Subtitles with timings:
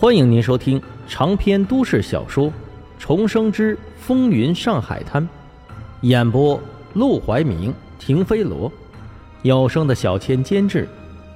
[0.00, 2.46] 欢迎您收听长篇都市小说
[2.98, 5.22] 《重生之风云上海滩》，
[6.00, 6.58] 演播：
[6.94, 8.72] 陆怀明、停飞罗，
[9.42, 10.88] 有声的小千监制，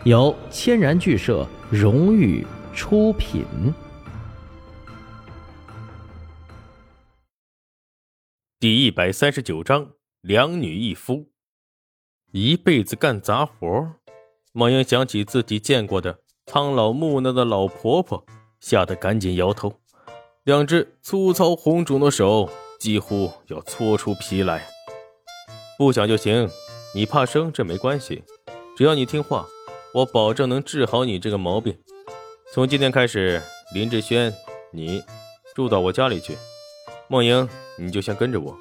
[0.04, 3.44] 由千然剧社荣誉出品。
[8.58, 9.90] 第一百三十九章：
[10.22, 11.28] 两女一夫，
[12.32, 13.60] 一辈子干杂活。
[14.54, 18.24] 孟英想起自己见过的苍老木讷的老婆婆。
[18.64, 19.74] 吓得赶紧摇头，
[20.44, 22.48] 两只粗糙红肿的手
[22.80, 24.66] 几乎要搓出皮来。
[25.76, 26.48] 不想就行，
[26.94, 28.24] 你怕生这没关系，
[28.74, 29.46] 只要你听话，
[29.92, 31.76] 我保证能治好你这个毛病。
[32.54, 33.42] 从今天开始，
[33.74, 34.32] 林志轩，
[34.72, 35.02] 你
[35.54, 36.34] 住到我家里去。
[37.08, 37.46] 梦莹，
[37.78, 38.56] 你就先跟着我，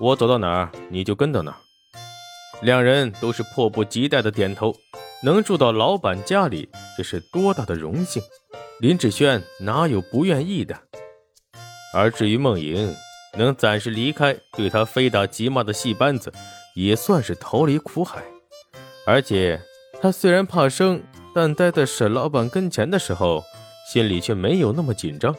[0.00, 1.56] 我走到哪儿你就跟到哪儿。
[2.62, 4.72] 两人都是迫不及待的点头，
[5.24, 8.22] 能住到老板家里，这是多大的荣幸！
[8.80, 10.74] 林志轩哪有不愿意的？
[11.92, 12.94] 而至于梦莹，
[13.36, 16.32] 能暂时离开对他非打即骂的戏班子，
[16.74, 18.22] 也算是逃离苦海。
[19.06, 19.60] 而且
[20.00, 21.02] 他虽然怕生，
[21.34, 23.44] 但待在沈老板跟前的时候，
[23.92, 25.36] 心里却没有那么紧张，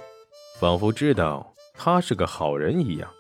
[0.59, 3.12] 仿佛知道他是个好人一样。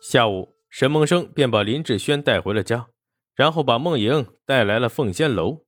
[0.00, 2.86] 下午，沈梦生便把林志轩带回了家，
[3.34, 5.66] 然后把梦莹带来了凤仙楼。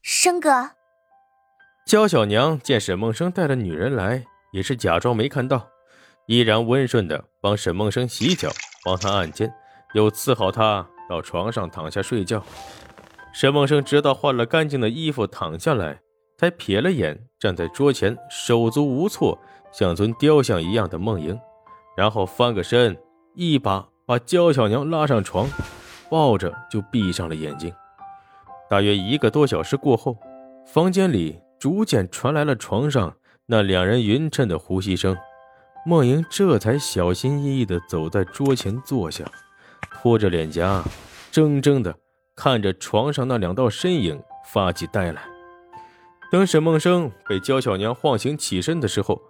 [0.00, 0.77] 生哥。
[1.88, 4.22] 焦小娘见沈梦生带了女人来，
[4.52, 5.66] 也是假装没看到，
[6.26, 8.50] 依然温顺的帮沈梦生洗脚，
[8.84, 9.50] 帮他按肩，
[9.94, 12.44] 又伺候他到床上躺下睡觉。
[13.32, 15.98] 沈梦生直到换了干净的衣服躺下来，
[16.36, 19.38] 才瞥了眼站在桌前手足无措、
[19.72, 21.40] 像尊雕像一样的梦莹，
[21.96, 22.94] 然后翻个身，
[23.34, 25.48] 一把把焦小娘拉上床，
[26.10, 27.72] 抱着就闭上了眼睛。
[28.68, 30.18] 大约一个多小时过后，
[30.66, 31.40] 房间里。
[31.58, 35.16] 逐渐传来了床上那两人匀称的呼吸声，
[35.86, 39.24] 梦莹这才小心翼翼地走在桌前坐下，
[39.90, 40.84] 拖着脸颊，
[41.32, 41.94] 怔怔地
[42.36, 44.22] 看着床上那两道身影，
[44.52, 45.22] 发起呆来。
[46.30, 49.20] 等沈梦生被焦小娘晃醒起身的时候，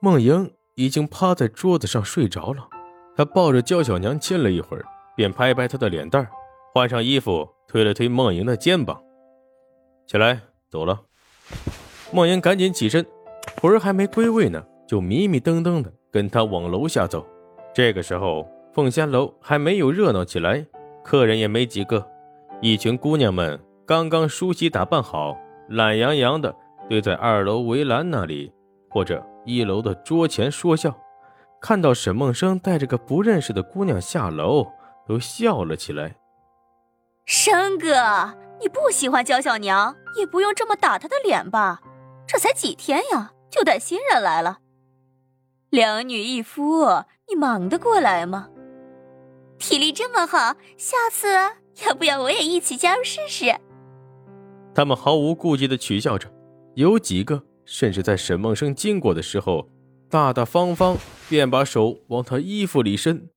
[0.00, 2.68] 梦莹已经趴在桌子上睡着了。
[3.16, 4.84] 他抱着焦小娘亲了一会儿，
[5.16, 6.28] 便拍拍她的脸蛋
[6.74, 9.00] 换上衣服，推了推梦莹的肩膀
[10.06, 11.00] ：“起来，走了。”
[12.10, 13.04] 莫言赶紧起身，
[13.60, 17.26] 魂还没归位呢，就迷迷瞪瞪的跟他往楼下走。
[17.74, 20.64] 这个时候，凤仙楼还没有热闹起来，
[21.04, 22.06] 客人也没几个，
[22.62, 25.36] 一群姑娘们刚刚梳洗打扮好，
[25.68, 26.54] 懒洋洋的
[26.88, 28.50] 堆在二楼围栏那里，
[28.88, 30.96] 或者一楼的桌前说笑。
[31.60, 34.66] 看到沈梦生带着个不认识的姑娘下楼，
[35.06, 36.14] 都笑了起来。
[37.26, 37.88] 生哥，
[38.60, 41.80] 你不喜欢焦小娘，也不用这么打她的脸吧？
[42.28, 44.58] 这才几天呀，就带新人来了。
[45.70, 48.48] 两女一夫，你忙得过来吗？
[49.58, 51.32] 体力这么好，下次
[51.86, 53.56] 要不要我也一起加入试试？
[54.74, 56.30] 他们毫无顾忌的取笑着，
[56.74, 59.66] 有几个甚至在沈梦生经过的时候，
[60.10, 60.98] 大大方方
[61.30, 63.30] 便把手往他衣服里伸。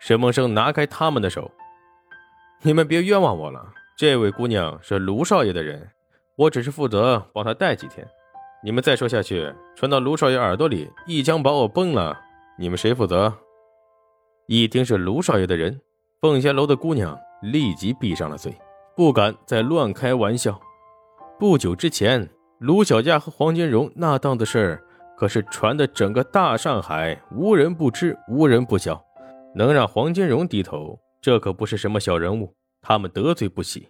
[0.00, 1.50] 沈梦生拿开他们的手
[2.64, 5.90] ：“你们别冤枉我了，这位姑娘是卢少爷的人，
[6.36, 8.08] 我只是负责帮她带几天。”
[8.64, 12.16] 你们再说下去，传到卢少爷耳朵里，一枪把我崩了，
[12.56, 13.32] 你们谁负责？
[14.46, 15.80] 一听是卢少爷的人，
[16.20, 18.56] 凤仙楼的姑娘立即闭上了嘴，
[18.94, 20.60] 不敢再乱开玩笑。
[21.40, 22.30] 不久之前，
[22.60, 24.84] 卢小佳和黄金荣那档子事儿，
[25.18, 29.02] 可是传的整个大上海无人不知，无人不晓。
[29.56, 33.88] 能让黄金荣低头，这可不是什么小人物，他们得罪不起。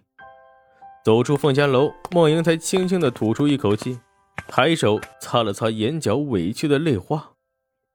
[1.05, 3.99] 走出凤仙楼，孟莹才轻轻地吐出一口气。
[4.47, 7.31] 抬手擦了擦眼角委屈的泪花，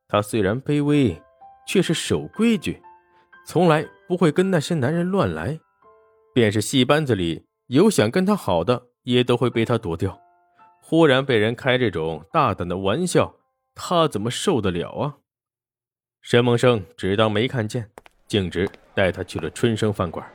[0.08, 1.20] 他虽然卑微，
[1.66, 2.82] 却是守规矩，
[3.46, 5.58] 从来不会跟那些男人乱来。
[6.34, 10.18] 便是戏班子里有想跟他好的，也都会被他躲掉。
[10.80, 13.34] 忽然被人开这种大胆的玩笑，
[13.74, 15.16] 他怎么受得了啊？
[16.22, 17.90] 沈梦生只当没看见，
[18.26, 20.26] 径直带他去了春生饭馆。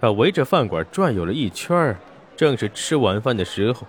[0.00, 1.96] 他围着饭馆转悠了一圈，
[2.36, 3.86] 正是吃晚饭的时候。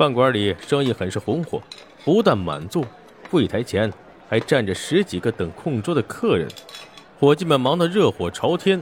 [0.00, 1.60] 饭馆里生意很是红火，
[2.06, 2.82] 不但满座，
[3.30, 3.92] 柜台前
[4.30, 6.48] 还站着十几个等空桌的客人，
[7.18, 8.80] 伙计们忙得热火朝天，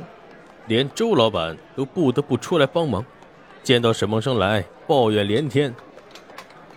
[0.69, 3.05] 连周老板都不得不出来帮忙。
[3.65, 5.75] 见到沈梦生来，抱怨连天：“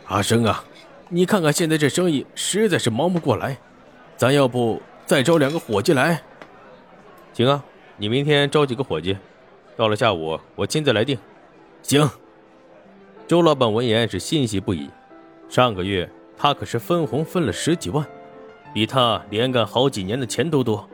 [0.10, 0.64] 阿生啊，
[1.10, 3.60] 你看看现在这生意实在是忙不过来，
[4.18, 6.20] 咱要不再招两个伙计来
[7.32, 7.64] ？”“行啊，
[7.96, 9.16] 你明天招几个伙计，
[9.78, 11.16] 到了下午我亲自来定。
[11.84, 12.10] ”“行。”
[13.32, 14.90] 周老板闻言是欣喜不已。
[15.48, 18.06] 上个月他可是分红分了十几万，
[18.74, 20.86] 比他连干好几年的钱都多。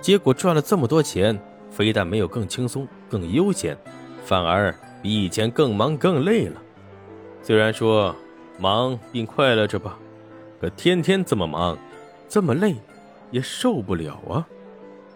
[0.00, 1.36] 结果赚了这么多钱，
[1.72, 3.76] 非但没有更轻松、更悠闲，
[4.24, 4.72] 反而
[5.02, 6.62] 比以前更忙、更累了。
[7.42, 8.14] 虽然说
[8.56, 9.98] 忙并快乐着吧，
[10.60, 11.76] 可天天这么忙，
[12.28, 12.76] 这么累，
[13.32, 14.46] 也受不了啊。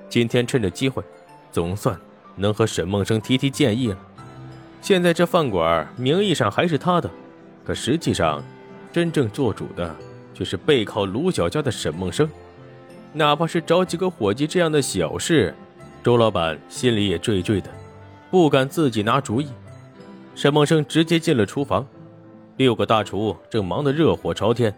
[0.09, 1.05] 今天趁着机会，
[1.53, 1.97] 总算
[2.35, 3.99] 能和沈梦生提提建议了。
[4.81, 7.11] 现在这饭馆名义上还是他的，
[7.65, 8.43] 可实际上，
[8.93, 9.95] 真正做主的
[10.33, 12.29] 却是背靠卢小家的沈梦生。
[13.13, 15.55] 哪怕是找几个伙计这样的小事，
[16.03, 17.71] 周老板心里也惴惴的，
[18.31, 19.49] 不敢自己拿主意。
[20.35, 21.87] 沈梦生直接进了厨房，
[22.57, 24.73] 六个大厨正忙得热火朝天，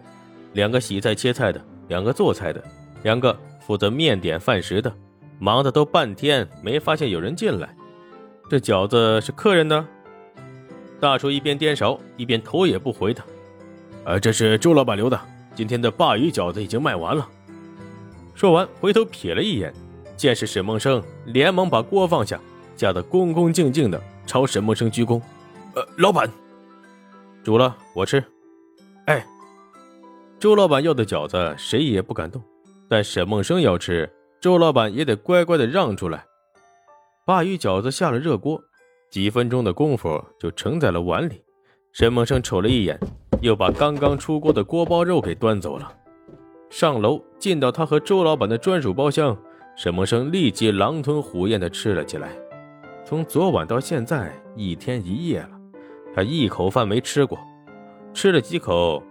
[0.53, 2.63] 两个洗菜切菜的，两个做菜的，
[3.03, 4.91] 两个负责面点饭食的，
[5.37, 7.75] 忙的都半天没发现有人进来。
[8.51, 9.87] 这饺子是客人的。
[10.99, 13.23] 大厨一边颠勺一边头也不回的
[14.03, 15.17] ：“呃，这是周老板留的，
[15.55, 17.25] 今天的鲅鱼饺子已经卖完了。”
[18.35, 19.73] 说完，回头瞥了一眼，
[20.17, 22.37] 见是沈梦生，连忙把锅放下，
[22.75, 25.21] 架得恭恭敬敬的朝沈梦生鞠躬
[25.73, 26.29] ：“呃，老板，
[27.45, 28.21] 煮了，我吃。”
[29.07, 29.25] 哎，
[30.41, 32.43] 周老板要的饺子谁也不敢动，
[32.89, 34.11] 但沈梦生要吃，
[34.41, 36.25] 周老板也得乖乖的让出来。
[37.31, 38.61] 鲅鱼饺子下了热锅，
[39.09, 41.41] 几分钟的功夫就盛在了碗里。
[41.93, 42.99] 沈梦生瞅了一眼，
[43.39, 45.89] 又把刚刚出锅的锅包肉给端走了。
[46.69, 49.37] 上楼进到他和周老板的专属包厢，
[49.77, 52.31] 沈梦生立即狼吞虎咽地吃了起来。
[53.05, 55.51] 从昨晚到现在一天一夜了，
[56.13, 57.39] 他一口饭没吃过。
[58.13, 59.01] 吃了几口，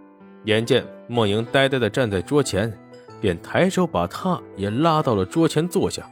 [0.45, 2.71] 眼见梦莹呆呆地站在桌前，
[3.19, 6.07] 便抬手把他也拉到了桌前坐下，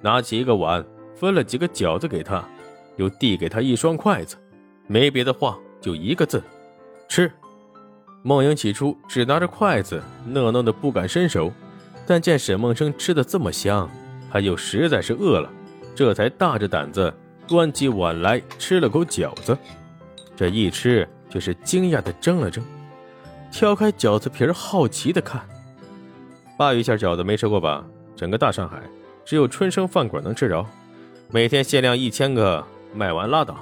[0.00, 0.86] 拿起一个碗。
[1.18, 2.44] 分了几个饺子给他，
[2.96, 4.36] 又递给他一双筷子，
[4.86, 6.42] 没别的话，就一个字：
[7.08, 7.30] 吃。
[8.22, 11.52] 梦莹起初只拿着筷子，讷讷的不敢伸手，
[12.06, 13.88] 但见沈梦生吃的这么香，
[14.30, 15.50] 他又实在是饿了，
[15.94, 17.12] 这才大着胆子
[17.46, 19.56] 端起碗来吃了口饺子。
[20.36, 22.62] 这一吃却是惊讶的怔了怔，
[23.50, 25.42] 挑开饺子皮儿，好奇的看。
[26.56, 27.84] 鲅鱼馅饺子没吃过吧？
[28.14, 28.82] 整个大上海，
[29.24, 30.64] 只有春生饭馆能吃着。
[31.30, 32.64] 每天限量一千个，
[32.94, 33.58] 卖完拉倒。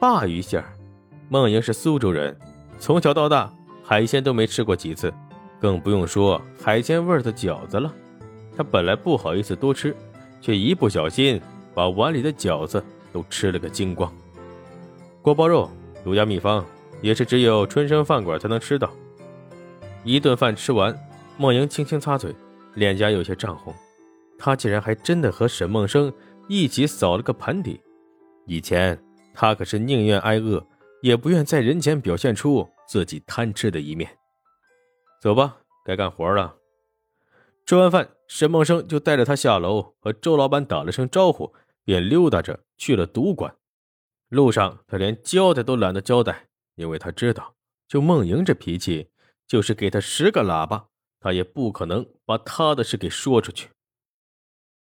[0.00, 0.66] 鲅鱼馅儿，
[1.28, 2.36] 梦莹是苏州人，
[2.80, 3.48] 从小到大
[3.84, 5.14] 海鲜都没吃过几次，
[5.60, 7.94] 更不用说海鲜味的饺子了。
[8.56, 9.94] 她本来不好意思多吃，
[10.40, 11.40] 却一不小心
[11.74, 12.82] 把碗里的饺子
[13.12, 14.12] 都吃了个精光。
[15.22, 15.70] 锅包肉
[16.02, 16.66] 独家秘方，
[17.00, 18.90] 也是只有春生饭馆才能吃到。
[20.02, 20.92] 一顿饭吃完，
[21.36, 22.34] 梦莹轻轻擦嘴，
[22.74, 23.72] 脸颊有些涨红。
[24.36, 26.12] 她竟然还真的和沈梦生。
[26.48, 27.80] 一起扫了个盘底。
[28.46, 28.98] 以前
[29.34, 30.66] 他可是宁愿挨饿，
[31.02, 34.10] 也不愿在人前表现出自己贪吃的一面。
[35.20, 36.56] 走吧，该干活了。
[37.66, 41.52] 吃完饭，沈梦生就带着他下楼，和周老板打了声招呼，
[41.84, 43.54] 便溜达着去了赌馆。
[44.30, 47.54] 路上，他连交代都懒得交代，因为他知道，
[47.86, 49.10] 就梦莹这脾气，
[49.46, 50.86] 就是给他十个喇叭，
[51.20, 53.68] 他也不可能把他的事给说出去。